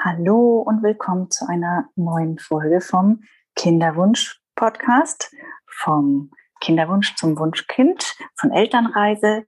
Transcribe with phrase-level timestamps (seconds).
[0.00, 3.24] Hallo und willkommen zu einer neuen Folge vom
[3.56, 5.34] Kinderwunsch-Podcast,
[5.66, 9.44] vom Kinderwunsch zum Wunschkind, von Elternreise.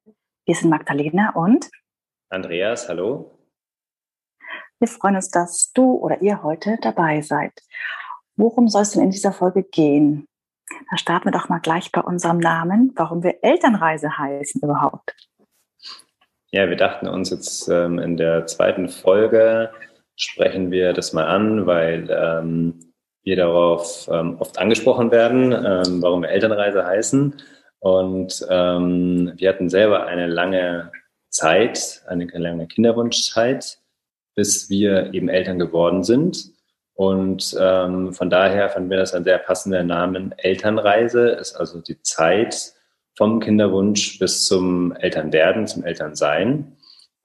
[0.47, 1.71] Wir sind Magdalena und
[2.31, 3.39] Andreas, hallo.
[4.81, 7.53] Wir freuen uns, dass du oder ihr heute dabei seid.
[8.35, 10.27] Worum soll es denn in dieser Folge gehen?
[10.91, 15.15] Da starten wir doch mal gleich bei unserem Namen, warum wir Elternreise heißen überhaupt.
[16.51, 19.71] Ja, wir dachten uns jetzt ähm, in der zweiten Folge
[20.21, 22.93] sprechen wir das mal an, weil ähm,
[23.23, 27.35] wir darauf ähm, oft angesprochen werden, ähm, warum wir Elternreise heißen.
[27.79, 30.93] Und ähm, wir hatten selber eine lange
[31.31, 33.79] Zeit, eine lange Kinderwunschzeit,
[34.35, 36.51] bis wir eben Eltern geworden sind.
[36.95, 40.33] Und ähm, von daher fanden wir das ein sehr passender Name.
[40.37, 42.75] Elternreise ist also die Zeit
[43.17, 46.77] vom Kinderwunsch bis zum Elternwerden, zum Elternsein.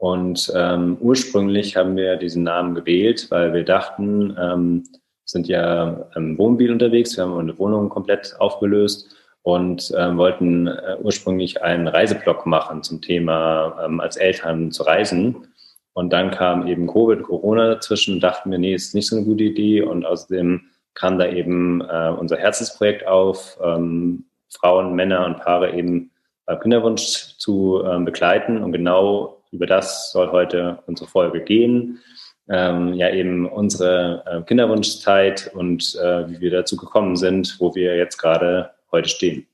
[0.05, 4.84] Und ähm, ursprünglich haben wir diesen Namen gewählt, weil wir dachten, ähm,
[5.23, 10.97] sind ja im Wohnmobil unterwegs, wir haben eine Wohnung komplett aufgelöst und ähm, wollten äh,
[11.01, 15.47] ursprünglich einen Reiseblock machen zum Thema ähm, als Eltern zu reisen.
[15.93, 19.45] Und dann kam eben Covid, Corona dazwischen dachten wir, nee, ist nicht so eine gute
[19.45, 19.81] Idee.
[19.81, 20.62] Und außerdem
[20.93, 26.12] kam da eben äh, unser Herzensprojekt auf, ähm, Frauen, Männer und Paare eben
[26.45, 28.63] beim Kinderwunsch zu äh, begleiten.
[28.63, 31.99] Und genau über das soll heute unsere Folge gehen.
[32.48, 37.95] Ähm, ja, eben unsere äh, Kinderwunschzeit und äh, wie wir dazu gekommen sind, wo wir
[37.97, 39.47] jetzt gerade heute stehen.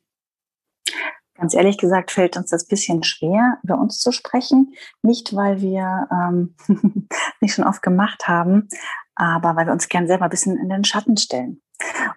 [1.35, 4.73] Ganz ehrlich gesagt fällt uns das bisschen schwer, über uns zu sprechen.
[5.01, 6.55] Nicht, weil wir ähm,
[7.41, 8.67] nicht schon oft gemacht haben,
[9.15, 11.61] aber weil wir uns gern selber ein bisschen in den Schatten stellen.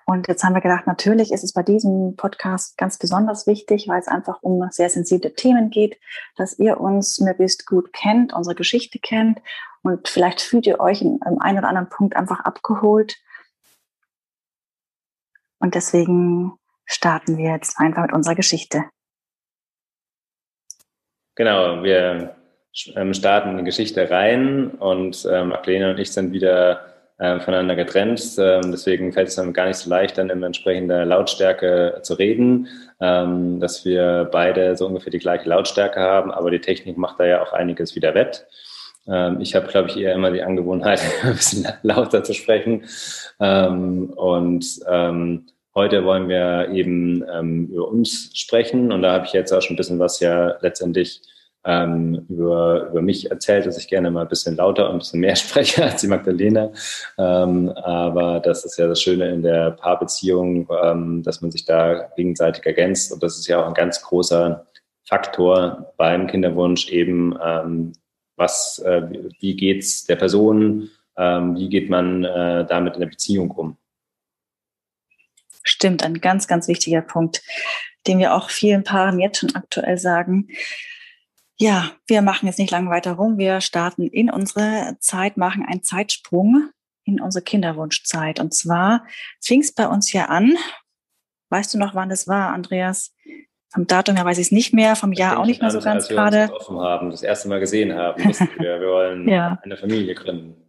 [0.07, 4.01] Und jetzt haben wir gedacht, natürlich ist es bei diesem Podcast ganz besonders wichtig, weil
[4.01, 5.99] es einfach um sehr sensible Themen geht,
[6.37, 9.41] dass ihr uns möglichst gut kennt, unsere Geschichte kennt
[9.83, 13.17] und vielleicht fühlt ihr euch in einem oder anderen Punkt einfach abgeholt.
[15.59, 18.85] Und deswegen starten wir jetzt einfach mit unserer Geschichte.
[21.35, 22.37] Genau, wir
[22.95, 27.77] ähm, starten in die Geschichte rein und ähm, Magdalena und ich sind wieder äh, voneinander
[27.77, 28.23] getrennt.
[28.39, 32.69] Ähm, deswegen fällt es dann gar nicht so leicht, dann in entsprechender Lautstärke zu reden,
[33.01, 37.25] ähm, dass wir beide so ungefähr die gleiche Lautstärke haben, aber die Technik macht da
[37.25, 38.47] ja auch einiges wieder wett.
[39.07, 42.85] Ähm, ich habe, glaube ich, eher immer die Angewohnheit, ein bisschen lauter zu sprechen.
[43.39, 47.23] Ähm, und ähm, heute wollen wir eben
[47.69, 51.21] über uns sprechen und da habe ich jetzt auch schon ein bisschen was ja letztendlich
[51.65, 55.21] ähm, über, über mich erzählt, dass ich gerne mal ein bisschen lauter und ein bisschen
[55.21, 56.71] mehr spreche als die Magdalena.
[57.19, 62.11] Ähm, aber das ist ja das Schöne in der Paarbeziehung, ähm, dass man sich da
[62.17, 63.13] gegenseitig ergänzt.
[63.13, 64.67] Und das ist ja auch ein ganz großer
[65.07, 67.93] Faktor beim Kinderwunsch eben, ähm,
[68.37, 69.03] was, äh,
[69.41, 73.77] wie geht's der Person, ähm, wie geht man äh, damit in der Beziehung um.
[75.63, 77.43] Stimmt, ein ganz, ganz wichtiger Punkt,
[78.07, 80.49] den wir auch vielen Paaren jetzt schon aktuell sagen
[81.59, 83.39] ja, wir machen jetzt nicht lange weiter rum.
[83.39, 86.71] Wir starten in unsere Zeit, machen einen Zeitsprung
[87.05, 88.41] in unsere Kinderwunschzeit.
[88.41, 89.05] Und zwar
[89.41, 90.57] fing es bei uns ja an.
[91.51, 93.15] Weißt du noch, wann das war, Andreas?
[93.73, 96.09] Vom Datum her weiß ich es nicht mehr, vom Jahr auch nicht mehr so ganz
[96.09, 96.43] gerade.
[96.43, 98.23] Als wir uns haben, das erste Mal gesehen haben,
[98.59, 99.59] wir, wir wollen ja.
[99.63, 100.64] eine Familie gründen.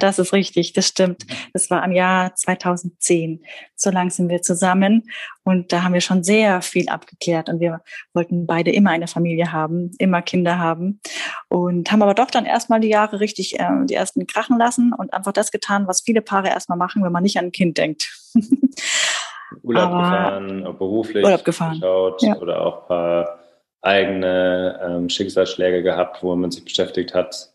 [0.00, 1.26] Das ist richtig, das stimmt.
[1.52, 3.44] Das war im Jahr 2010.
[3.76, 5.08] So lang sind wir zusammen
[5.44, 7.80] und da haben wir schon sehr viel abgeklärt und wir
[8.12, 11.00] wollten beide immer eine Familie haben, immer Kinder haben
[11.48, 15.14] und haben aber doch dann erstmal die Jahre richtig, äh, die ersten krachen lassen und
[15.14, 18.12] einfach das getan, was viele Paare erstmal machen, wenn man nicht an ein Kind denkt.
[19.62, 21.74] Urlaub aber gefahren, beruflich Urlaub gefahren.
[21.74, 22.36] geschaut ja.
[22.38, 23.38] oder auch ein paar
[23.82, 27.49] eigene ähm, Schicksalsschläge gehabt, wo man sich beschäftigt hat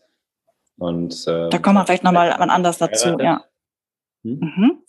[0.78, 3.44] und, ähm, da kommen wir vielleicht nochmal wann anders dazu, ja.
[4.24, 4.38] Hm?
[4.40, 4.82] Mhm.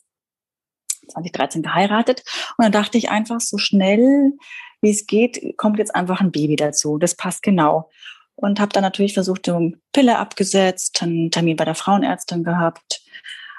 [1.09, 2.24] 2013 geheiratet.
[2.58, 4.34] Und dann dachte ich einfach, so schnell
[4.81, 6.97] wie es geht, kommt jetzt einfach ein Baby dazu.
[6.97, 7.90] Das passt genau.
[8.35, 13.02] Und habe dann natürlich versucht, eine Pille abgesetzt, einen Termin bei der Frauenärztin gehabt.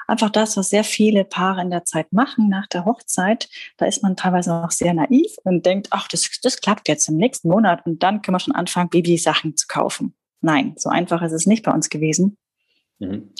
[0.06, 3.48] Einfach das, was sehr viele Paare in der Zeit machen nach der Hochzeit.
[3.76, 7.16] Da ist man teilweise noch sehr naiv und denkt, ach, das, das klappt jetzt im
[7.16, 10.14] nächsten Monat und dann können wir schon anfangen, Babysachen zu kaufen.
[10.40, 12.36] Nein, so einfach ist es nicht bei uns gewesen.
[12.98, 13.30] Mhm.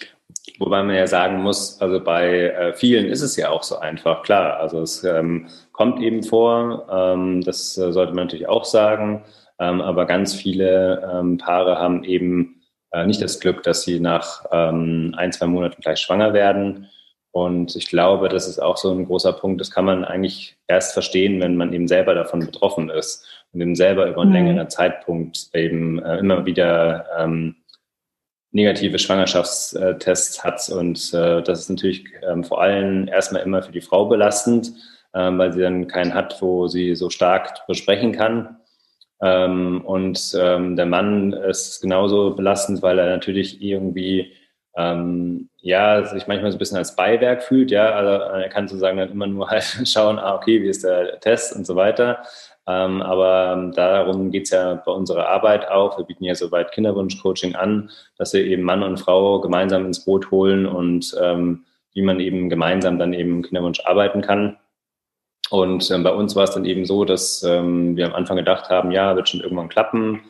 [0.58, 4.22] Wobei man ja sagen muss, also bei äh, vielen ist es ja auch so einfach,
[4.22, 4.58] klar.
[4.58, 9.24] Also es ähm, kommt eben vor, ähm, das äh, sollte man natürlich auch sagen,
[9.58, 12.62] ähm, aber ganz viele ähm, Paare haben eben
[12.92, 16.88] äh, nicht das Glück, dass sie nach ähm, ein, zwei Monaten gleich schwanger werden.
[17.32, 20.92] Und ich glaube, das ist auch so ein großer Punkt, das kann man eigentlich erst
[20.92, 24.36] verstehen, wenn man eben selber davon betroffen ist und eben selber über einen mhm.
[24.36, 27.56] längeren Zeitpunkt eben äh, immer wieder ähm,
[28.50, 30.68] negative Schwangerschaftstests hat.
[30.70, 34.72] Und äh, das ist natürlich ähm, vor allem erstmal immer für die Frau belastend,
[35.14, 38.56] ähm, weil sie dann keinen hat, wo sie so stark besprechen kann.
[39.20, 44.32] Ähm, und ähm, der Mann ist genauso belastend, weil er natürlich irgendwie
[44.78, 48.96] ähm, ja, sich manchmal so ein bisschen als Beiwerk fühlt, ja, also er kann sozusagen
[48.96, 52.22] dann immer nur halt schauen, ah, okay, wie ist der Test und so weiter.
[52.68, 55.98] Ähm, aber ähm, darum geht es ja bei unserer Arbeit auch.
[55.98, 60.30] Wir bieten ja soweit Kinderwunschcoaching an, dass wir eben Mann und Frau gemeinsam ins Boot
[60.30, 61.64] holen und ähm,
[61.94, 64.58] wie man eben gemeinsam dann eben Kinderwunsch arbeiten kann.
[65.50, 68.68] Und ähm, bei uns war es dann eben so, dass ähm, wir am Anfang gedacht
[68.68, 70.20] haben, ja, wird schon irgendwann klappen.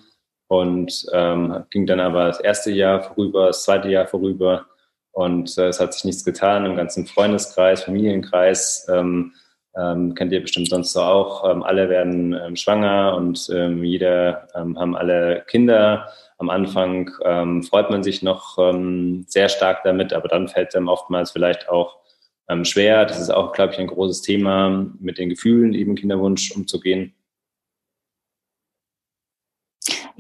[0.49, 4.67] Und ähm, ging dann aber das erste Jahr vorüber, das zweite Jahr vorüber.
[5.13, 8.87] Und äh, es hat sich nichts getan im ganzen Freundeskreis, Familienkreis.
[8.91, 9.33] Ähm,
[9.77, 11.49] ähm, kennt ihr bestimmt sonst so auch.
[11.49, 16.09] Ähm, alle werden ähm, schwanger und ähm, jeder ähm, haben alle Kinder.
[16.39, 20.89] Am Anfang ähm, freut man sich noch ähm, sehr stark damit, aber dann fällt einem
[20.89, 21.99] oftmals vielleicht auch
[22.49, 23.05] ähm, schwer.
[23.05, 27.15] Das ist auch, glaube ich, ein großes Thema, mit den Gefühlen eben Kinderwunsch umzugehen.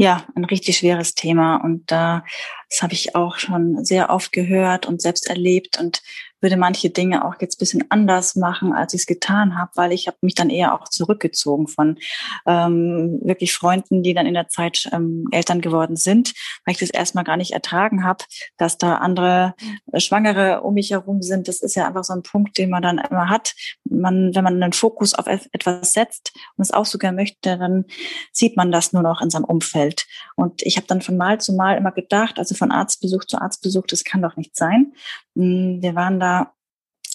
[0.00, 1.56] Ja, ein richtig schweres Thema.
[1.56, 2.24] Und da,
[2.70, 5.80] das habe ich auch schon sehr oft gehört und selbst erlebt.
[5.80, 6.02] Und
[6.40, 10.06] würde manche Dinge auch jetzt bisschen anders machen, als ich es getan habe, weil ich
[10.06, 11.98] habe mich dann eher auch zurückgezogen von
[12.46, 16.90] ähm, wirklich Freunden, die dann in der Zeit ähm, Eltern geworden sind, weil ich das
[16.90, 18.24] erstmal gar nicht ertragen habe,
[18.56, 19.54] dass da andere
[19.96, 21.48] Schwangere um mich herum sind.
[21.48, 23.54] Das ist ja einfach so ein Punkt, den man dann immer hat.
[23.84, 27.84] Man, wenn man einen Fokus auf etwas setzt und es auch sogar möchte, dann
[28.32, 30.06] sieht man das nur noch in seinem Umfeld.
[30.36, 33.86] Und ich habe dann von Mal zu Mal immer gedacht, also von Arztbesuch zu Arztbesuch,
[33.86, 34.92] das kann doch nicht sein.
[35.34, 36.37] Hm, wir waren da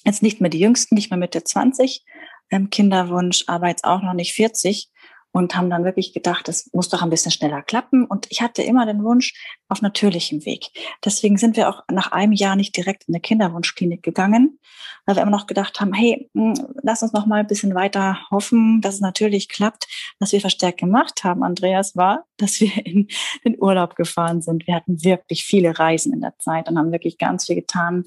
[0.05, 2.03] jetzt nicht mehr die Jüngsten, nicht mehr Mitte 20,
[2.51, 4.89] ähm, Kinderwunsch, aber jetzt auch noch nicht 40
[5.33, 8.05] und haben dann wirklich gedacht, das muss doch ein bisschen schneller klappen.
[8.05, 9.33] Und ich hatte immer den Wunsch
[9.67, 10.67] auf natürlichem Weg.
[11.03, 14.59] Deswegen sind wir auch nach einem Jahr nicht direkt in eine Kinderwunschklinik gegangen,
[15.05, 16.53] weil wir immer noch gedacht haben, hey, hm,
[16.83, 19.87] lass uns noch mal ein bisschen weiter hoffen, dass es natürlich klappt.
[20.19, 23.07] Was wir verstärkt gemacht haben, Andreas, war, dass wir in
[23.43, 24.67] den Urlaub gefahren sind.
[24.67, 28.05] Wir hatten wirklich viele Reisen in der Zeit und haben wirklich ganz viel getan,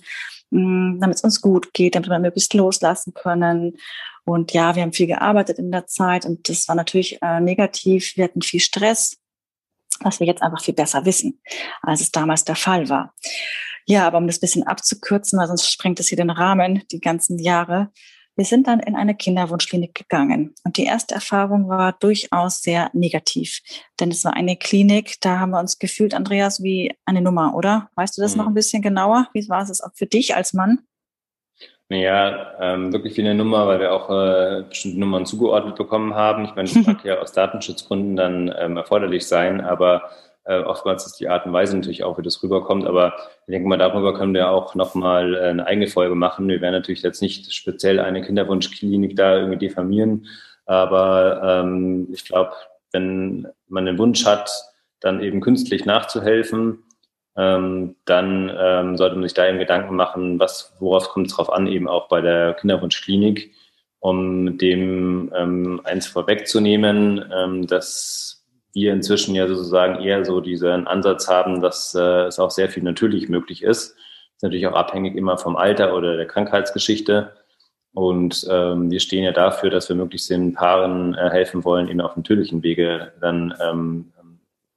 [0.50, 3.76] damit es uns gut geht, damit wir möglichst loslassen können.
[4.24, 8.16] Und ja, wir haben viel gearbeitet in der Zeit und das war natürlich äh, negativ.
[8.16, 9.18] Wir hatten viel Stress,
[10.00, 11.40] was wir jetzt einfach viel besser wissen,
[11.82, 13.14] als es damals der Fall war.
[13.86, 17.38] Ja, aber um das bisschen abzukürzen, weil sonst sprengt es hier den Rahmen, die ganzen
[17.38, 17.92] Jahre.
[18.36, 23.62] Wir sind dann in eine Kinderwunschklinik gegangen und die erste Erfahrung war durchaus sehr negativ,
[23.98, 27.88] denn es war eine Klinik, da haben wir uns gefühlt, Andreas, wie eine Nummer, oder?
[27.94, 28.42] Weißt du das mhm.
[28.42, 29.28] noch ein bisschen genauer?
[29.32, 30.80] Wie war es auch für dich als Mann?
[31.88, 36.44] Naja, ähm, wirklich wie eine Nummer, weil wir auch äh, bestimmte Nummern zugeordnet bekommen haben.
[36.44, 40.10] Ich meine, das mag ja aus Datenschutzgründen dann ähm, erforderlich sein, aber
[40.46, 42.86] äh, oftmals ist die Art und Weise natürlich auch, wie das rüberkommt.
[42.86, 43.14] Aber
[43.46, 46.48] ich denke mal, darüber können wir auch nochmal äh, eine eigene Folge machen.
[46.48, 50.26] Wir werden natürlich jetzt nicht speziell eine Kinderwunschklinik da irgendwie diffamieren,
[50.64, 52.52] aber ähm, ich glaube,
[52.92, 54.50] wenn man den Wunsch hat,
[55.00, 56.82] dann eben künstlich nachzuhelfen,
[57.36, 61.52] ähm, dann ähm, sollte man sich da eben Gedanken machen, was, worauf kommt es drauf
[61.52, 63.52] an, eben auch bei der Kinderwunschklinik,
[63.98, 68.35] um dem ähm, eins vorwegzunehmen, ähm, dass
[68.76, 72.82] wir inzwischen ja sozusagen eher so diesen Ansatz haben, dass äh, es auch sehr viel
[72.82, 73.96] natürlich möglich ist.
[74.34, 77.32] Ist natürlich auch abhängig immer vom Alter oder der Krankheitsgeschichte.
[77.94, 82.02] Und ähm, wir stehen ja dafür, dass wir möglichst den Paaren äh, helfen wollen, eben
[82.02, 84.12] auf natürlichen Wege dann ähm,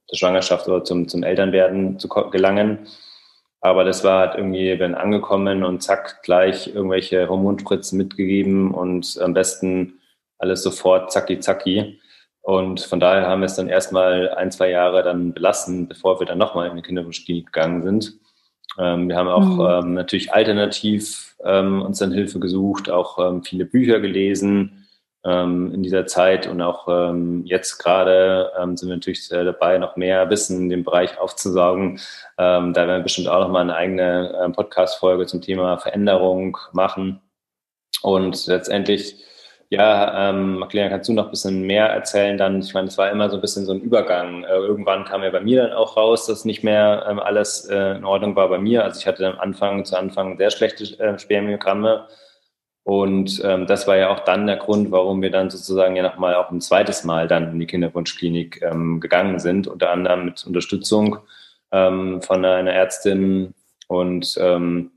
[0.08, 2.86] zur Schwangerschaft oder zum, zum Elternwerden zu gelangen.
[3.60, 9.34] Aber das war halt irgendwie, wenn angekommen und zack, gleich irgendwelche Hormonspritzen mitgegeben und am
[9.34, 10.00] besten
[10.38, 11.99] alles sofort zacki zacki.
[12.42, 16.26] Und von daher haben wir es dann erstmal ein, zwei Jahre dann belassen, bevor wir
[16.26, 18.14] dann nochmal in die Kinderwunschklinik gegangen sind.
[18.78, 19.42] Ähm, wir haben auch
[19.82, 19.88] mhm.
[19.88, 24.86] ähm, natürlich alternativ ähm, uns dann Hilfe gesucht, auch ähm, viele Bücher gelesen,
[25.22, 30.30] ähm, in dieser Zeit und auch ähm, jetzt gerade sind wir natürlich dabei, noch mehr
[30.30, 32.00] Wissen in dem Bereich aufzusaugen.
[32.38, 37.20] Da werden wir bestimmt auch noch mal eine eigene äh, Podcast-Folge zum Thema Veränderung machen.
[38.02, 39.22] Und letztendlich,
[39.70, 42.60] ja, ähm, Magdalena, kannst du noch ein bisschen mehr erzählen dann?
[42.60, 44.44] Ich meine, es war immer so ein bisschen so ein Übergang.
[44.44, 47.96] Äh, irgendwann kam ja bei mir dann auch raus, dass nicht mehr ähm, alles äh,
[47.96, 48.84] in Ordnung war bei mir.
[48.84, 52.06] Also ich hatte am Anfang, zu Anfang sehr schlechte äh, Spermiogramme
[52.82, 56.34] und ähm, das war ja auch dann der Grund, warum wir dann sozusagen ja nochmal
[56.34, 61.18] auch ein zweites Mal dann in die Kinderwunschklinik ähm, gegangen sind, unter anderem mit Unterstützung
[61.72, 63.54] ähm, von einer Ärztin
[63.86, 64.90] und ähm,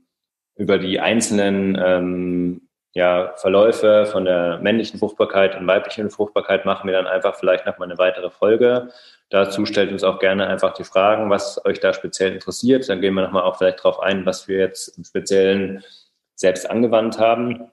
[0.56, 2.63] über die einzelnen ähm,
[2.94, 7.88] ja, Verläufe von der männlichen Fruchtbarkeit und weiblichen Fruchtbarkeit machen wir dann einfach vielleicht nochmal
[7.88, 8.88] eine weitere Folge.
[9.30, 12.88] dazu stellt uns auch gerne einfach die Fragen, was euch da speziell interessiert.
[12.88, 15.82] Dann gehen wir nochmal auch vielleicht darauf ein, was wir jetzt im Speziellen
[16.36, 17.68] selbst angewandt haben.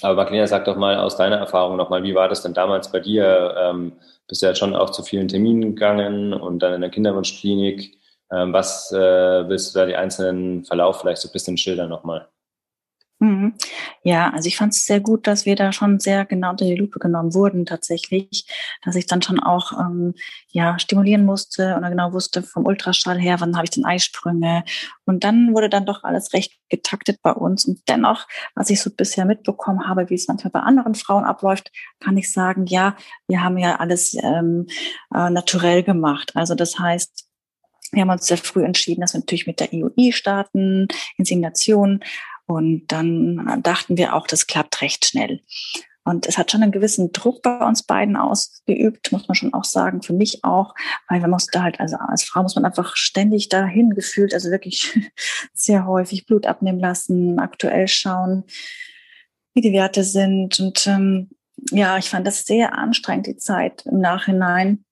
[0.00, 3.00] Aber Magdalena, sag doch mal aus deiner Erfahrung nochmal, wie war das denn damals bei
[3.00, 3.54] dir?
[3.58, 3.92] Ähm,
[4.28, 7.98] bist du ja schon auch zu vielen Terminen gegangen und dann in der Kinderwunschklinik.
[8.32, 12.28] Ähm, was äh, willst du da die einzelnen Verlauf vielleicht so ein bisschen schildern nochmal?
[13.20, 13.54] Mhm.
[14.04, 16.76] Ja, also ich fand es sehr gut, dass wir da schon sehr genau unter die
[16.76, 18.46] Lupe genommen wurden tatsächlich,
[18.84, 20.14] dass ich dann schon auch ähm,
[20.50, 24.62] ja stimulieren musste und genau wusste vom Ultraschall her, wann habe ich denn Eisprünge
[25.04, 28.90] und dann wurde dann doch alles recht getaktet bei uns und dennoch, was ich so
[28.90, 32.96] bisher mitbekommen habe, wie es manchmal bei anderen Frauen abläuft, kann ich sagen, ja,
[33.26, 34.68] wir haben ja alles ähm,
[35.12, 36.32] äh, naturell gemacht.
[36.36, 37.28] Also das heißt
[37.92, 42.00] wir haben uns sehr früh entschieden, dass wir natürlich mit der IUI starten, Insemination.
[42.48, 45.42] Und dann dachten wir auch, das klappt recht schnell.
[46.02, 49.64] Und es hat schon einen gewissen Druck bei uns beiden ausgeübt, muss man schon auch
[49.64, 50.74] sagen, für mich auch,
[51.06, 54.98] weil man musste halt, also als Frau muss man einfach ständig dahin gefühlt, also wirklich
[55.52, 58.44] sehr häufig Blut abnehmen lassen, aktuell schauen,
[59.52, 60.58] wie die Werte sind.
[60.58, 61.28] Und ähm,
[61.70, 64.86] ja, ich fand das sehr anstrengend, die Zeit im Nachhinein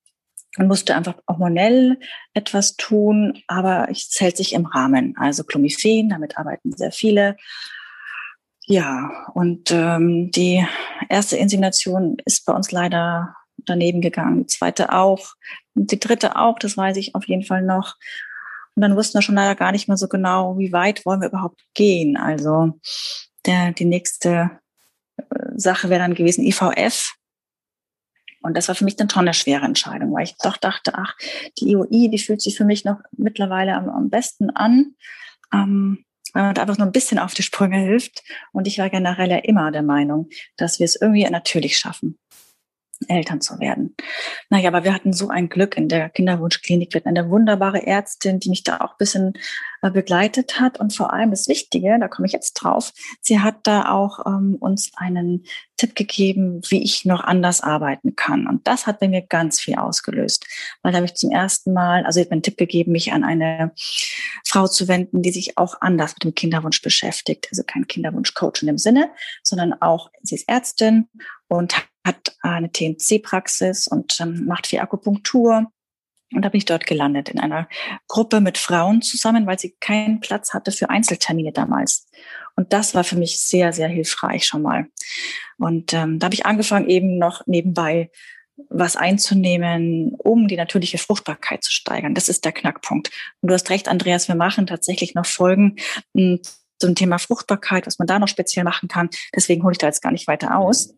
[0.59, 1.99] und musste einfach hormonell
[2.35, 5.15] etwas tun, aber es hält sich im Rahmen.
[5.19, 7.37] Also Clomiphen, damit arbeiten sehr viele.
[8.67, 10.67] Ja, und ähm, die
[11.09, 15.35] erste Insemination ist bei uns leider daneben gegangen, die zweite auch,
[15.75, 17.95] und die dritte auch, das weiß ich auf jeden Fall noch.
[18.75, 21.29] Und dann wussten wir schon leider gar nicht mehr so genau, wie weit wollen wir
[21.29, 22.17] überhaupt gehen.
[22.17, 22.79] Also
[23.47, 24.51] der, die nächste
[25.17, 25.23] äh,
[25.55, 27.15] Sache wäre dann gewesen IVF.
[28.47, 31.15] Und das war für mich dann schon eine schwere Entscheidung, weil ich doch dachte, ach,
[31.59, 34.95] die IOI, die fühlt sich für mich noch mittlerweile am, am besten an,
[35.53, 38.23] ähm, weil man da einfach nur ein bisschen auf die Sprünge hilft.
[38.53, 42.19] Und ich war generell ja immer der Meinung, dass wir es irgendwie natürlich schaffen.
[43.09, 43.95] Eltern zu werden.
[44.51, 46.93] Naja, aber wir hatten so ein Glück in der Kinderwunschklinik.
[46.93, 49.33] Wir hatten eine wunderbare Ärztin, die mich da auch ein bisschen
[49.83, 50.81] äh, begleitet hat.
[50.81, 54.57] Und vor allem das Wichtige, da komme ich jetzt drauf, sie hat da auch ähm,
[54.59, 55.45] uns einen
[55.77, 58.47] Tipp gegeben, wie ich noch anders arbeiten kann.
[58.47, 60.47] Und das hat bei mir ganz viel ausgelöst.
[60.83, 63.25] Weil da habe ich zum ersten Mal, also hat mir einen Tipp gegeben, mich an
[63.25, 63.73] eine
[64.47, 67.49] Frau zu wenden, die sich auch anders mit dem Kinderwunsch beschäftigt.
[67.51, 69.11] Also kein Kinderwunschcoach in dem Sinne,
[69.43, 71.09] sondern auch, sie ist Ärztin
[71.49, 71.75] und
[72.07, 75.67] hat eine TNC-Praxis und ähm, macht viel Akupunktur.
[76.33, 77.69] Und da bin ich dort gelandet in einer
[78.09, 82.09] Gruppe mit Frauen zusammen, weil sie keinen Platz hatte für Einzeltermine damals.
[82.57, 84.87] Und das war für mich sehr, sehr hilfreich schon mal.
[85.59, 88.11] Und ähm, da habe ich angefangen, eben noch nebenbei
[88.69, 92.15] was einzunehmen, um die natürliche Fruchtbarkeit zu steigern.
[92.15, 93.11] Das ist der Knackpunkt.
[93.41, 95.77] Und du hast recht, Andreas, wir machen tatsächlich noch Folgen
[96.17, 96.41] hm,
[96.79, 99.11] zum Thema Fruchtbarkeit, was man da noch speziell machen kann.
[99.35, 100.95] Deswegen hole ich da jetzt gar nicht weiter aus.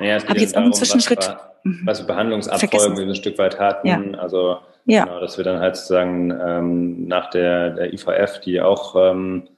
[0.00, 1.18] Naja, es Habe ich jetzt darum, Zwischenschritt.
[1.18, 1.80] Was, mhm.
[1.84, 3.88] was für Behandlungsabfolgen wir ein Stück weit hatten.
[3.88, 4.18] Ja.
[4.18, 5.04] Also ja.
[5.04, 9.48] Genau, dass wir dann halt sozusagen ähm, nach der, der IVF, die auch ähm,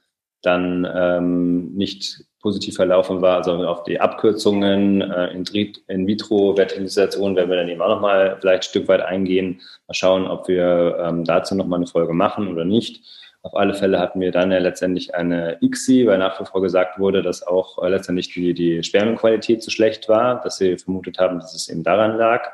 [0.41, 7.57] dann ähm, nicht positiv verlaufen war, also auf die Abkürzungen, äh, in vitro-Fertilisation werden wir
[7.57, 9.61] dann eben auch nochmal vielleicht ein Stück weit eingehen.
[9.87, 13.03] Mal schauen, ob wir ähm, dazu nochmal eine Folge machen oder nicht.
[13.45, 16.97] Auf alle Fälle hatten wir dann ja letztendlich eine ICSI, weil nach wie vor gesagt
[16.97, 21.37] wurde, dass auch äh, letztendlich die, die Spermienqualität zu schlecht war, dass sie vermutet haben,
[21.37, 22.53] dass es eben daran lag.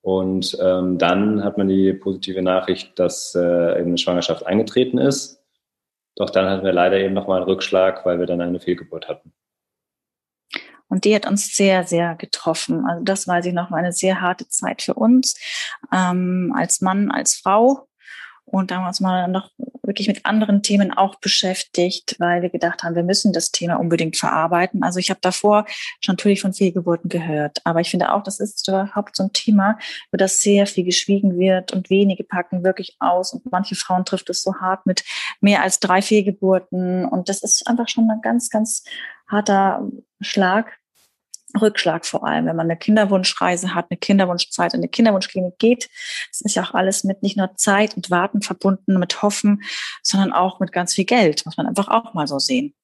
[0.00, 3.40] Und ähm, dann hat man die positive Nachricht, dass äh,
[3.80, 5.42] eben eine Schwangerschaft eingetreten ist.
[6.14, 9.32] Doch dann hatten wir leider eben nochmal einen Rückschlag, weil wir dann eine Fehlgeburt hatten.
[10.86, 12.86] Und die hat uns sehr, sehr getroffen.
[12.86, 15.34] Also das weiß ich noch, war eine sehr harte Zeit für uns,
[15.92, 17.88] ähm, als Mann, als Frau.
[18.44, 19.50] Und da haben wir uns mal noch
[19.82, 24.16] wirklich mit anderen Themen auch beschäftigt, weil wir gedacht haben, wir müssen das Thema unbedingt
[24.16, 24.82] verarbeiten.
[24.82, 25.64] Also ich habe davor
[26.00, 29.78] schon natürlich von Fehlgeburten gehört, aber ich finde auch, das ist überhaupt so ein Thema,
[30.10, 34.30] über das sehr viel geschwiegen wird und wenige packen wirklich aus und manche Frauen trifft
[34.30, 35.04] es so hart mit
[35.40, 38.84] mehr als drei Fehlgeburten und das ist einfach schon ein ganz, ganz
[39.28, 39.88] harter
[40.20, 40.78] Schlag
[41.60, 45.88] Rückschlag vor allem, wenn man eine Kinderwunschreise hat, eine Kinderwunschzeit, in eine Kinderwunschklinik geht.
[46.30, 49.62] Das ist ja auch alles mit nicht nur Zeit und Warten verbunden, mit Hoffen,
[50.02, 52.74] sondern auch mit ganz viel Geld, muss man einfach auch mal so sehen.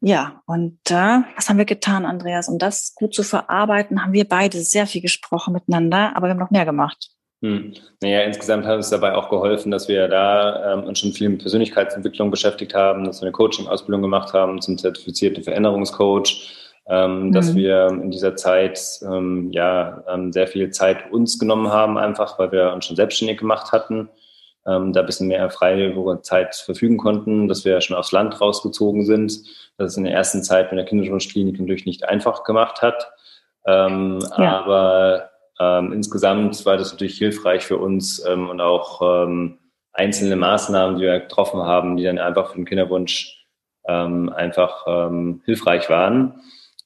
[0.00, 2.48] Ja, und äh, was haben wir getan, Andreas?
[2.48, 6.38] Um das gut zu verarbeiten, haben wir beide sehr viel gesprochen miteinander, aber wir haben
[6.38, 7.10] noch mehr gemacht.
[7.40, 7.74] Hm.
[8.00, 11.40] Naja, insgesamt hat uns dabei auch geholfen, dass wir da ähm, uns schon viel mit
[11.40, 17.32] Persönlichkeitsentwicklung beschäftigt haben, dass wir eine Coaching-Ausbildung gemacht haben zum zertifizierten Veränderungscoach, ähm, mhm.
[17.32, 22.38] dass wir in dieser Zeit ähm, ja ähm, sehr viel Zeit uns genommen haben, einfach
[22.38, 24.08] weil wir uns schon selbstständig gemacht hatten,
[24.66, 29.04] ähm, da ein bisschen mehr freie Zeit verfügen konnten, dass wir schon aufs Land rausgezogen
[29.04, 29.32] sind,
[29.76, 33.12] dass es in der ersten Zeit mit der Kinderwunschklinik natürlich nicht einfach gemacht hat.
[33.66, 34.60] Ähm, ja.
[34.60, 35.30] Aber
[35.60, 39.58] ähm, insgesamt war das natürlich hilfreich für uns ähm, und auch ähm,
[39.92, 43.44] einzelne Maßnahmen, die wir getroffen haben, die dann einfach für den Kinderwunsch
[43.86, 46.40] ähm, einfach ähm, hilfreich waren.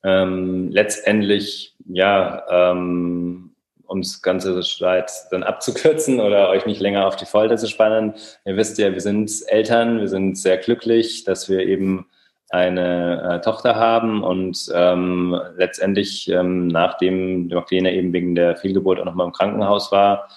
[0.05, 3.53] Ähm, letztendlich, ja, ähm,
[3.93, 8.15] um das ganze Streit dann abzukürzen oder euch nicht länger auf die Folter zu spannen.
[8.45, 12.07] Ihr wisst ja, wir sind Eltern, wir sind sehr glücklich, dass wir eben
[12.49, 19.05] eine äh, Tochter haben und ähm, letztendlich, ähm, nachdem Magdalena eben wegen der Fehlgeburt auch
[19.05, 20.29] nochmal im Krankenhaus war,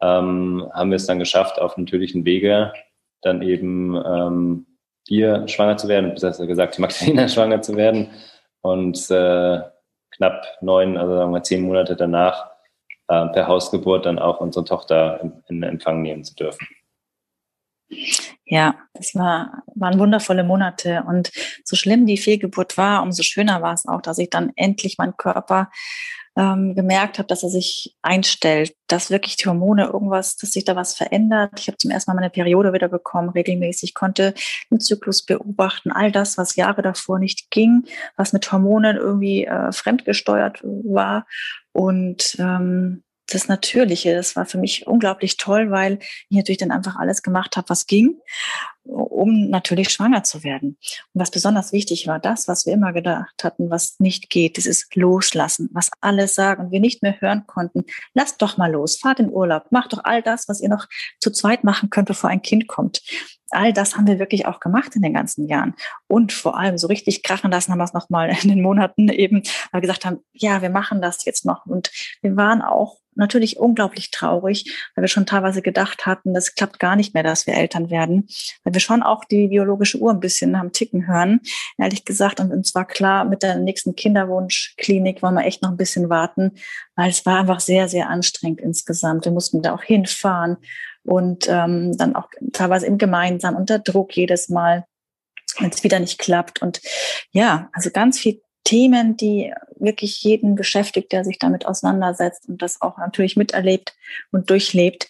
[0.00, 2.72] ähm, haben wir es dann geschafft, auf natürlichen Wege
[3.22, 4.66] dann eben ähm,
[5.06, 8.10] hier schwanger zu werden, besser gesagt, die Magdalena schwanger zu werden
[8.68, 9.60] und äh,
[10.10, 12.50] knapp neun, also sagen wir zehn Monate danach
[13.08, 16.66] äh, per Hausgeburt dann auch unsere Tochter in, in Empfang nehmen zu dürfen.
[18.50, 21.04] Ja, das war, waren wundervolle Monate.
[21.06, 21.30] Und
[21.64, 25.16] so schlimm die Fehlgeburt war, umso schöner war es auch, dass ich dann endlich meinen
[25.18, 25.70] Körper
[26.34, 30.76] ähm, gemerkt habe, dass er sich einstellt, dass wirklich die Hormone irgendwas, dass sich da
[30.76, 31.58] was verändert.
[31.58, 34.32] Ich habe zum ersten Mal meine Periode wieder bekommen, regelmäßig, konnte
[34.70, 37.84] den Zyklus beobachten, all das, was Jahre davor nicht ging,
[38.16, 41.26] was mit Hormonen irgendwie äh, fremdgesteuert war.
[41.72, 44.14] Und ähm, das Natürliche.
[44.14, 47.86] Das war für mich unglaublich toll, weil ich natürlich dann einfach alles gemacht habe, was
[47.86, 48.18] ging,
[48.88, 50.78] um natürlich schwanger zu werden.
[51.12, 54.88] Und was besonders wichtig war, das, was wir immer gedacht hatten, was nicht geht, dieses
[54.94, 57.84] Loslassen, was alle sagen und wir nicht mehr hören konnten.
[58.14, 60.86] Lasst doch mal los, fahrt in Urlaub, macht doch all das, was ihr noch
[61.20, 63.02] zu zweit machen könnt, bevor ein Kind kommt.
[63.50, 65.74] All das haben wir wirklich auch gemacht in den ganzen Jahren.
[66.06, 69.42] Und vor allem so richtig krachen lassen haben wir es nochmal in den Monaten eben,
[69.70, 71.66] weil wir gesagt haben, ja, wir machen das jetzt noch.
[71.66, 71.90] Und
[72.20, 76.96] wir waren auch natürlich unglaublich traurig, weil wir schon teilweise gedacht hatten, das klappt gar
[76.96, 78.28] nicht mehr, dass wir Eltern werden,
[78.64, 81.40] weil wir schon auch die biologische Uhr ein bisschen am Ticken hören,
[81.76, 82.40] ehrlich gesagt.
[82.40, 86.52] Und uns war klar, mit der nächsten Kinderwunschklinik wollen wir echt noch ein bisschen warten,
[86.96, 89.24] weil es war einfach sehr, sehr anstrengend insgesamt.
[89.24, 90.56] Wir mussten da auch hinfahren
[91.04, 94.84] und ähm, dann auch teilweise im Gemeinsam unter Druck jedes Mal
[95.60, 96.62] wenn es wieder nicht klappt.
[96.62, 96.80] Und
[97.32, 102.82] ja, also ganz viel Themen, die wirklich jeden beschäftigt, der sich damit auseinandersetzt und das
[102.82, 103.96] auch natürlich miterlebt
[104.30, 105.08] und durchlebt.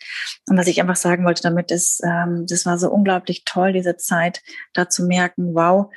[0.48, 3.96] Und was ich einfach sagen wollte damit ist, ähm, das war so unglaublich toll, diese
[3.96, 4.42] Zeit,
[4.74, 5.92] da zu merken, wow,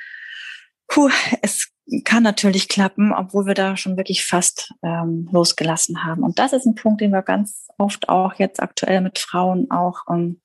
[0.88, 1.08] puh,
[1.42, 1.71] es
[2.04, 6.22] kann natürlich klappen, obwohl wir da schon wirklich fast ähm, losgelassen haben.
[6.22, 10.02] Und das ist ein Punkt, den wir ganz oft auch jetzt aktuell mit Frauen auch
[10.10, 10.40] ähm,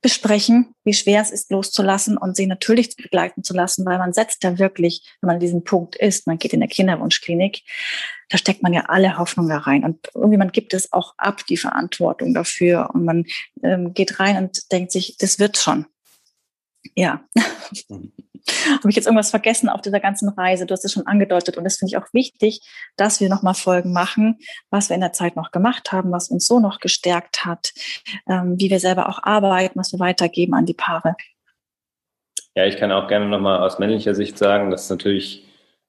[0.00, 4.44] besprechen, wie schwer es ist, loszulassen und sie natürlich begleiten zu lassen, weil man setzt
[4.44, 7.62] ja wirklich, wenn man an diesem Punkt ist, man geht in der Kinderwunschklinik,
[8.28, 11.44] da steckt man ja alle Hoffnung da rein und irgendwie man gibt es auch ab,
[11.48, 13.24] die Verantwortung dafür und man
[13.62, 15.86] ähm, geht rein und denkt sich, das wird schon.
[16.94, 17.24] Ja.
[18.78, 20.66] Habe ich jetzt irgendwas vergessen auf dieser ganzen Reise?
[20.66, 22.60] Du hast es schon angedeutet und das finde ich auch wichtig,
[22.96, 24.38] dass wir nochmal Folgen machen,
[24.70, 27.72] was wir in der Zeit noch gemacht haben, was uns so noch gestärkt hat,
[28.28, 31.14] ähm, wie wir selber auch arbeiten, was wir weitergeben an die Paare.
[32.54, 35.46] Ja, ich kann auch gerne nochmal aus männlicher Sicht sagen, dass natürlich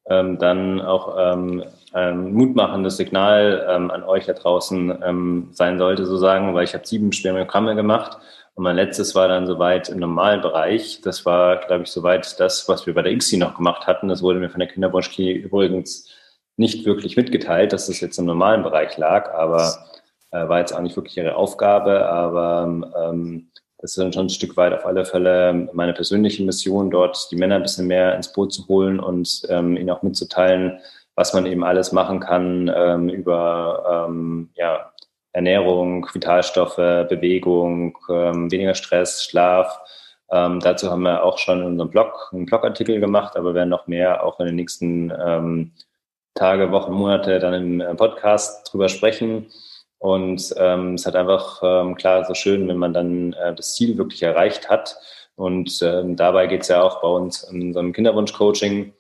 [0.10, 6.06] ähm, dann auch ähm, ein mutmachendes Signal ähm, an euch da draußen ähm, sein sollte,
[6.06, 8.18] so sagen, weil ich habe sieben Spermiogramme gemacht
[8.56, 11.02] und mein letztes war dann soweit im Normalbereich.
[11.02, 14.10] Das war, glaube ich, soweit das, was wir bei der ICSI noch gemacht hatten.
[14.10, 16.10] Das wurde mir von der Kinderwunschklinik übrigens
[16.58, 19.88] nicht wirklich mitgeteilt, dass das jetzt im normalen Bereich lag, aber
[20.32, 22.08] äh, war jetzt auch nicht wirklich ihre Aufgabe.
[22.08, 26.92] Aber ähm, das ist dann schon ein Stück weit auf alle Fälle meine persönliche Mission,
[26.92, 30.80] dort die Männer ein bisschen mehr ins Boot zu holen und ähm, ihnen auch mitzuteilen,
[31.16, 34.91] was man eben alles machen kann ähm, über ähm, ja,
[35.34, 39.80] Ernährung, Vitalstoffe, Bewegung, ähm, weniger Stress, Schlaf.
[40.32, 43.88] Ähm, dazu haben wir auch schon in unserem Blog einen Blogartikel gemacht, aber werden noch
[43.88, 45.72] mehr auch in den nächsten ähm,
[46.34, 49.48] Tage, Wochen, Monate dann im äh, Podcast drüber sprechen.
[50.00, 53.98] Und ähm, es hat einfach ähm, klar so schön, wenn man dann äh, das Ziel
[53.98, 54.98] wirklich erreicht hat.
[55.36, 58.94] Und ähm, dabei geht es ja auch bei uns in unserem Kinderwunsch-Coaching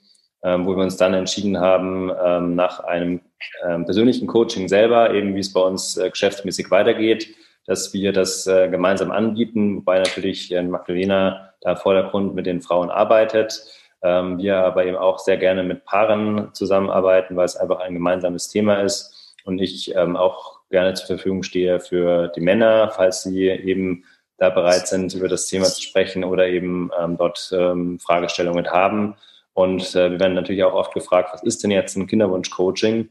[0.43, 3.21] ähm, wo wir uns dann entschieden haben, ähm, nach einem
[3.67, 7.27] ähm, persönlichen Coaching selber, eben wie es bei uns äh, geschäftsmäßig weitergeht,
[7.65, 12.89] dass wir das äh, gemeinsam anbieten, wobei natürlich äh, Magdalena da Vordergrund mit den Frauen
[12.89, 13.63] arbeitet.
[14.03, 18.49] Ähm, wir aber eben auch sehr gerne mit Paaren zusammenarbeiten, weil es einfach ein gemeinsames
[18.49, 23.47] Thema ist und ich ähm, auch gerne zur Verfügung stehe für die Männer, falls sie
[23.47, 24.05] eben
[24.37, 29.15] da bereit sind, über das Thema zu sprechen oder eben ähm, dort ähm, Fragestellungen haben.
[29.53, 33.09] Und äh, wir werden natürlich auch oft gefragt, was ist denn jetzt ein Kinderwunsch-Coaching?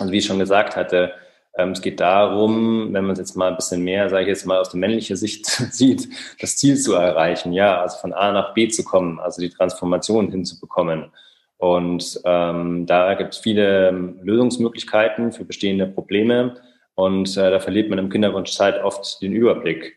[0.00, 1.14] Und wie ich schon gesagt hatte,
[1.56, 4.46] ähm, es geht darum, wenn man es jetzt mal ein bisschen mehr, sage ich jetzt
[4.46, 6.08] mal aus der männlichen Sicht sieht,
[6.40, 10.30] das Ziel zu erreichen, ja, also von A nach B zu kommen, also die Transformation
[10.30, 11.12] hinzubekommen.
[11.58, 16.56] Und ähm, da gibt es viele ähm, Lösungsmöglichkeiten für bestehende Probleme.
[16.94, 19.94] und äh, da verliert man im Kinderwunschzeit oft den Überblick.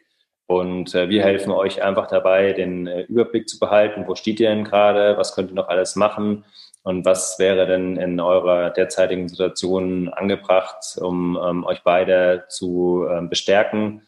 [0.47, 4.05] Und äh, wir helfen euch einfach dabei, den äh, Überblick zu behalten.
[4.07, 5.17] Wo steht ihr denn gerade?
[5.17, 6.45] Was könnt ihr noch alles machen?
[6.83, 13.29] Und was wäre denn in eurer derzeitigen Situation angebracht, um ähm, euch beide zu ähm,
[13.29, 14.03] bestärken?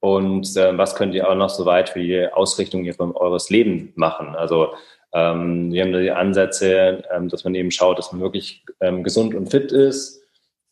[0.00, 3.92] Und äh, was könnt ihr auch noch so weit für die Ausrichtung ihrer, eures Lebens
[3.94, 4.34] machen?
[4.34, 4.74] Also
[5.12, 9.04] ähm, wir haben da die Ansätze, ähm, dass man eben schaut, dass man wirklich ähm,
[9.04, 10.23] gesund und fit ist,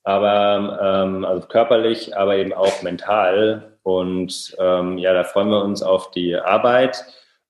[0.05, 3.79] aber ähm, also körperlich, aber eben auch mental.
[3.83, 7.05] Und ähm, ja, da freuen wir uns auf die Arbeit.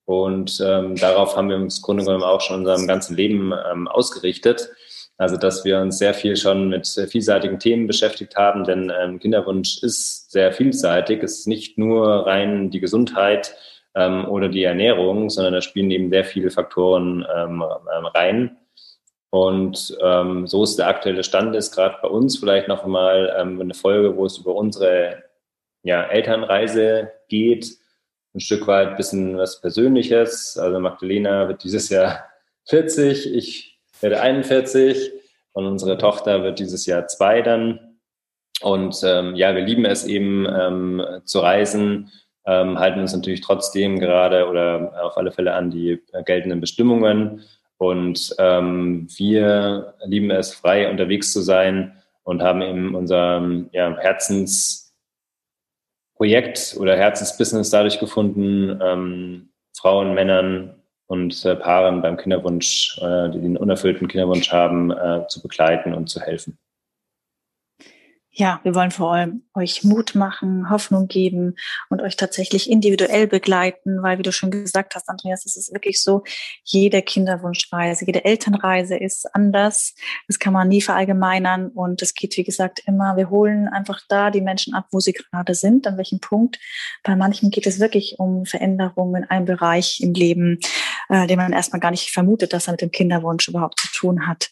[0.05, 3.87] Und ähm, darauf haben wir uns im Grunde genommen auch schon unserem ganzen Leben ähm,
[3.87, 4.69] ausgerichtet.
[5.17, 9.81] Also, dass wir uns sehr viel schon mit vielseitigen Themen beschäftigt haben, denn ähm, Kinderwunsch
[9.83, 11.21] ist sehr vielseitig.
[11.21, 13.55] Es ist nicht nur rein die Gesundheit
[13.95, 18.57] ähm, oder die Ernährung, sondern da spielen eben sehr viele Faktoren ähm, rein.
[19.33, 23.59] Und ähm, so ist der aktuelle Stand ist gerade bei uns vielleicht noch mal ähm,
[23.59, 25.23] eine Folge, wo es über unsere
[25.81, 27.65] ja, Elternreise geht,
[28.35, 30.55] ein Stück weit ein bisschen was Persönliches.
[30.55, 32.25] Also Magdalena wird dieses Jahr
[32.69, 35.11] 40, ich werde 41
[35.53, 37.97] und unsere Tochter wird dieses Jahr zwei dann.
[38.61, 42.11] Und ähm, ja, wir lieben es eben ähm, zu reisen,
[42.45, 47.41] ähm, halten uns natürlich trotzdem gerade oder auf alle Fälle an die äh, geltenden Bestimmungen
[47.89, 54.93] und ähm, wir lieben es, frei unterwegs zu sein und haben eben unser ja, Herzensprojekt
[56.79, 60.75] oder Herzensbusiness dadurch gefunden, ähm, Frauen, Männern
[61.07, 66.09] und äh, Paaren beim Kinderwunsch, äh, die den unerfüllten Kinderwunsch haben, äh, zu begleiten und
[66.09, 66.57] zu helfen
[68.35, 71.55] ja, wir wollen vor allem euch Mut machen, Hoffnung geben
[71.89, 76.01] und euch tatsächlich individuell begleiten, weil, wie du schon gesagt hast, Andreas, es ist wirklich
[76.01, 76.23] so,
[76.63, 79.93] jede Kinderwunschreise, jede Elternreise ist anders.
[80.27, 84.31] Das kann man nie verallgemeinern und es geht, wie gesagt, immer, wir holen einfach da
[84.31, 86.59] die Menschen ab, wo sie gerade sind, an welchem Punkt.
[87.03, 90.57] Bei manchen geht es wirklich um Veränderungen in einem Bereich im Leben,
[91.13, 94.27] äh, den man erstmal gar nicht vermutet, dass er mit dem Kinderwunsch überhaupt zu tun
[94.27, 94.49] hat.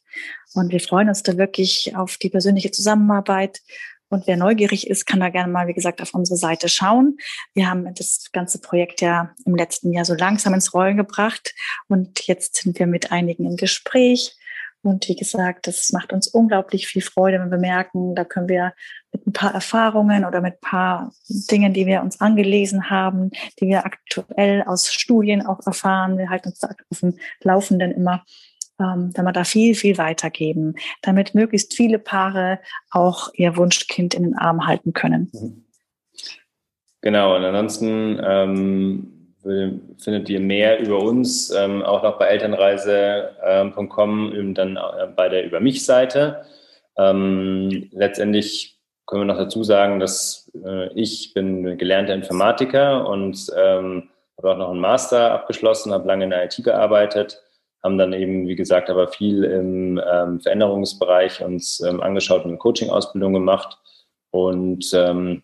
[0.54, 3.62] Und wir freuen uns da wirklich auf die persönliche Zusammenarbeit.
[4.10, 7.18] Und wer neugierig ist, kann da gerne mal, wie gesagt, auf unsere Seite schauen.
[7.56, 11.56] Wir haben das ganze Projekt ja im letzten Jahr so langsam ins Rollen gebracht.
[11.88, 14.38] Und jetzt sind wir mit einigen im Gespräch.
[14.84, 18.74] Und wie gesagt, das macht uns unglaublich viel Freude, wenn wir merken, da können wir
[19.14, 23.68] mit ein paar Erfahrungen oder mit ein paar Dingen, die wir uns angelesen haben, die
[23.68, 28.24] wir aktuell aus Studien auch erfahren, wir halten uns da auf dem Laufenden immer,
[28.80, 34.24] ähm, wenn wir da viel, viel weitergeben, damit möglichst viele Paare auch ihr Wunschkind in
[34.24, 35.30] den Arm halten können.
[35.34, 35.66] Mhm.
[37.02, 39.36] Genau, und ansonsten ähm,
[39.98, 45.46] findet ihr mehr über uns ähm, auch noch bei elternreise.com, ähm, dann äh, bei der
[45.46, 46.44] Über mich-Seite.
[46.98, 48.71] Ähm, letztendlich
[49.06, 54.58] können wir noch dazu sagen, dass äh, ich bin gelernter Informatiker und ähm, habe auch
[54.58, 57.42] noch einen Master abgeschlossen, habe lange in der IT gearbeitet
[57.84, 62.58] haben dann eben, wie gesagt, aber viel im ähm, Veränderungsbereich uns ähm, angeschaut und eine
[62.58, 63.78] Coaching-Ausbildung gemacht.
[64.30, 65.42] Und ähm,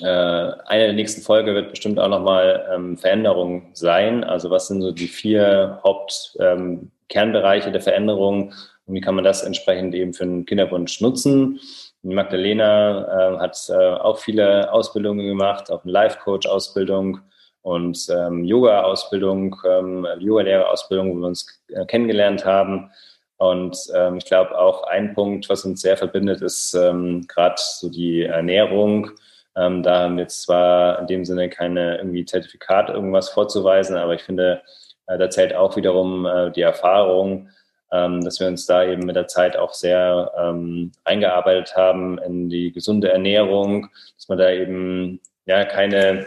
[0.00, 4.24] äh, eine der nächsten Folge wird bestimmt auch nochmal ähm, Veränderung sein.
[4.24, 8.54] Also was sind so die vier Hauptkernbereiche ähm, der Veränderung
[8.86, 11.60] und wie kann man das entsprechend eben für einen Kinderwunsch nutzen?
[12.04, 17.20] Magdalena äh, hat äh, auch viele Ausbildungen gemacht, auch eine Life-Coach-Ausbildung
[17.62, 22.90] und ähm, Yoga-Ausbildung, ähm, Yoga-Lehrerausbildung, wo wir uns äh, kennengelernt haben.
[23.38, 27.88] Und ähm, ich glaube auch ein Punkt, was uns sehr verbindet, ist ähm, gerade so
[27.88, 29.10] die Ernährung.
[29.56, 34.22] Ähm, da haben wir zwar in dem Sinne keine irgendwie Zertifikat irgendwas vorzuweisen, aber ich
[34.22, 34.62] finde,
[35.06, 37.48] äh, da zählt auch wiederum äh, die Erfahrung,
[37.94, 42.72] dass wir uns da eben mit der Zeit auch sehr ähm, eingearbeitet haben in die
[42.72, 46.26] gesunde Ernährung, dass man da eben ja keine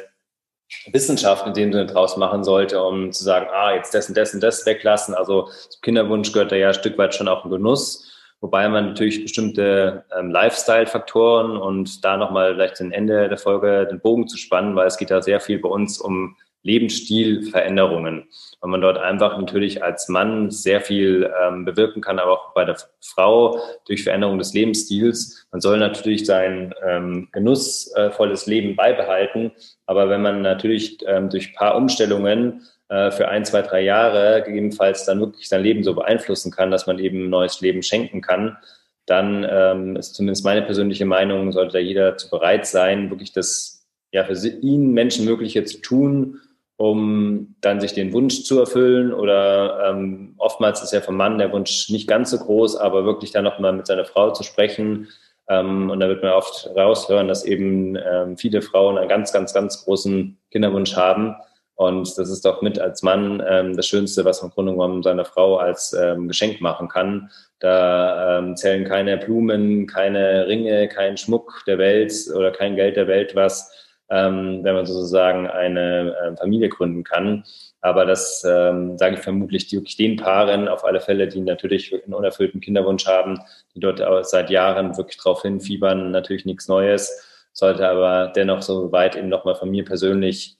[0.91, 4.65] Wissenschaft in dem Sinne draus machen sollte, um zu sagen, ah, jetzt das und das
[4.65, 5.15] weglassen.
[5.15, 8.87] Also zum Kinderwunsch gehört da ja ein Stück weit schon auch ein Genuss, wobei man
[8.87, 14.37] natürlich bestimmte ähm, Lifestyle-Faktoren und da nochmal vielleicht zum Ende der Folge den Bogen zu
[14.37, 16.35] spannen, weil es geht da sehr viel bei uns um
[16.67, 18.27] Lebensstilveränderungen,
[18.61, 22.65] weil man dort einfach natürlich als Mann sehr viel ähm, bewirken kann, aber auch bei
[22.65, 25.47] der Frau durch Veränderung des Lebensstils.
[25.51, 29.51] Man soll natürlich sein ähm, genussvolles Leben beibehalten,
[29.85, 35.05] aber wenn man natürlich ähm, durch paar Umstellungen äh, für ein, zwei, drei Jahre gegebenenfalls
[35.05, 38.57] dann wirklich sein Leben so beeinflussen kann, dass man eben ein neues Leben schenken kann,
[39.05, 43.85] dann ähm, ist zumindest meine persönliche Meinung, sollte da jeder dazu bereit sein, wirklich das
[44.11, 46.41] ja für ihn Menschenmögliche zu tun,
[46.77, 49.13] um dann sich den Wunsch zu erfüllen.
[49.13, 53.31] Oder ähm, oftmals ist ja vom Mann der Wunsch nicht ganz so groß, aber wirklich
[53.31, 55.07] dann nochmal mit seiner Frau zu sprechen,
[55.49, 59.53] Ähm, und da wird man oft raushören, dass eben ähm, viele Frauen einen ganz, ganz,
[59.53, 61.35] ganz großen Kinderwunsch haben.
[61.75, 65.03] Und das ist doch mit als Mann ähm, das Schönste, was man im Grunde genommen
[65.03, 67.29] seiner Frau als ähm, Geschenk machen kann.
[67.59, 73.07] Da ähm, zählen keine Blumen, keine Ringe, kein Schmuck der Welt oder kein Geld der
[73.07, 73.71] Welt was,
[74.09, 77.43] ähm, wenn man sozusagen eine äh, Familie gründen kann.
[77.81, 82.13] Aber das ähm, sage ich vermutlich wirklich den Paaren auf alle Fälle, die natürlich einen
[82.13, 83.39] unerfüllten Kinderwunsch haben,
[83.75, 89.15] die dort seit Jahren wirklich drauf hinfiebern, natürlich nichts Neues, sollte aber dennoch so weit
[89.15, 90.57] eben nochmal von mir persönlich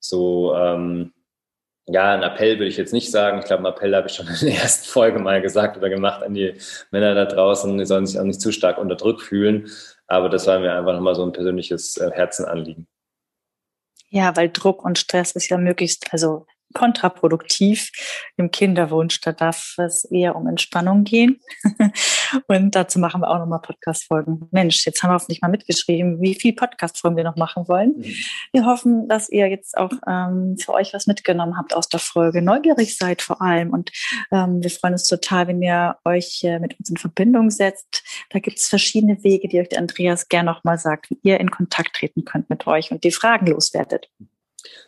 [0.00, 1.12] so, ähm,
[1.88, 3.38] ja, ein Appell würde ich jetzt nicht sagen.
[3.38, 6.22] Ich glaube, ein Appell habe ich schon in der ersten Folge mal gesagt oder gemacht
[6.22, 6.54] an die
[6.90, 7.76] Männer da draußen.
[7.78, 9.68] Die sollen sich auch nicht zu stark unter Druck fühlen.
[10.06, 12.86] Aber das war mir einfach nochmal so ein persönliches äh, Herzenanliegen.
[14.08, 17.90] Ja, weil Druck und Stress ist ja möglichst, also kontraproduktiv
[18.36, 19.20] im Kinderwunsch.
[19.20, 21.40] Da darf es eher um Entspannung gehen.
[22.46, 24.48] und dazu machen wir auch nochmal Podcast-Folgen.
[24.50, 27.94] Mensch, jetzt haben wir hoffentlich mal mitgeschrieben, wie viel Podcast-Folgen wir noch machen wollen.
[27.96, 28.14] Mhm.
[28.52, 32.42] Wir hoffen, dass ihr jetzt auch ähm, für euch was mitgenommen habt aus der Folge,
[32.42, 33.70] neugierig seid vor allem.
[33.70, 33.90] Und
[34.30, 38.04] ähm, wir freuen uns total, wenn ihr euch äh, mit uns in Verbindung setzt.
[38.30, 41.50] Da gibt es verschiedene Wege, die euch der Andreas gerne nochmal sagt, wie ihr in
[41.50, 44.08] Kontakt treten könnt mit euch und die Fragen loswerdet.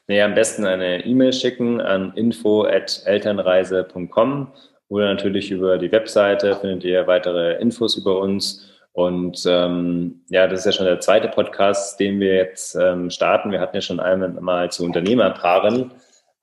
[0.06, 4.52] Nee, am besten eine E-Mail schicken an info.elternreise.com
[4.88, 8.70] oder natürlich über die Webseite findet ihr weitere Infos über uns.
[8.92, 13.52] Und ähm, ja, das ist ja schon der zweite Podcast, den wir jetzt ähm, starten.
[13.52, 15.92] Wir hatten ja schon einmal zu Unternehmerpaaren.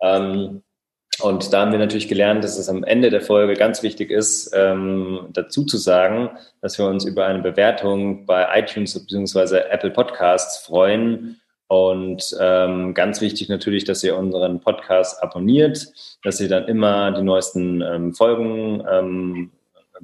[0.01, 0.61] Ähm,
[1.21, 4.51] und da haben wir natürlich gelernt, dass es am Ende der Folge ganz wichtig ist,
[4.53, 6.29] ähm, dazu zu sagen,
[6.61, 9.59] dass wir uns über eine Bewertung bei iTunes bzw.
[9.69, 15.87] Apple Podcasts freuen und ähm, ganz wichtig natürlich, dass ihr unseren Podcast abonniert,
[16.23, 19.51] dass ihr dann immer die neuesten ähm, Folgen ähm,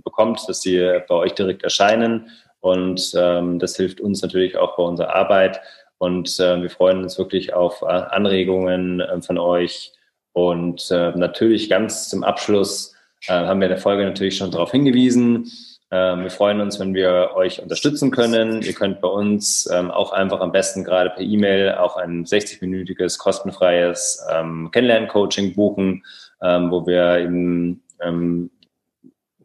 [0.04, 2.30] bekommt, dass sie bei euch direkt erscheinen.
[2.62, 5.62] Und ähm, das hilft uns natürlich auch bei unserer Arbeit.
[5.98, 9.92] Und äh, wir freuen uns wirklich auf äh, Anregungen äh, von euch.
[10.34, 12.96] Und äh, natürlich ganz zum Abschluss
[13.28, 15.52] äh, haben wir in der Folge natürlich schon darauf hingewiesen,
[15.92, 18.62] wir freuen uns, wenn wir euch unterstützen können.
[18.62, 23.18] Ihr könnt bei uns ähm, auch einfach am besten gerade per E-Mail auch ein 60-minütiges
[23.18, 26.06] kostenfreies ähm, Kennenlern-Coaching buchen,
[26.42, 28.52] ähm, wo wir eben ähm,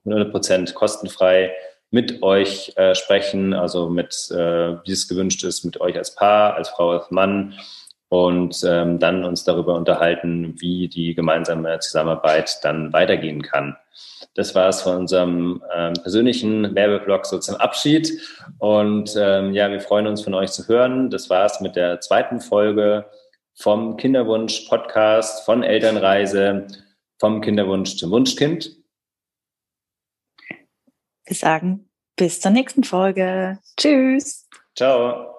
[0.06, 1.52] 100% kostenfrei
[1.90, 6.54] mit euch äh, sprechen, also mit, äh, wie es gewünscht ist, mit euch als Paar,
[6.54, 7.54] als Frau, als Mann
[8.08, 13.76] und ähm, dann uns darüber unterhalten, wie die gemeinsame Zusammenarbeit dann weitergehen kann.
[14.34, 18.12] Das war es von unserem ähm, persönlichen Werbeblog so zum Abschied.
[18.58, 21.10] Und ähm, ja, wir freuen uns von euch zu hören.
[21.10, 23.08] Das war es mit der zweiten Folge
[23.54, 26.66] vom Kinderwunsch-Podcast, von Elternreise,
[27.18, 28.76] vom Kinderwunsch zum Wunschkind.
[31.24, 33.58] Wir sagen bis zur nächsten Folge.
[33.76, 34.48] Tschüss.
[34.74, 35.35] Ciao.